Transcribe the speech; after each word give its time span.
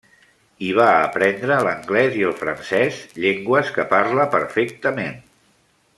Hi 0.67 0.69
va 0.77 0.87
aprendre 1.01 1.57
l'anglès 1.67 2.17
i 2.21 2.25
el 2.29 2.33
francès, 2.41 2.97
llengües 3.27 3.73
que 3.77 3.87
parla 3.95 4.29
perfectament. 4.37 5.25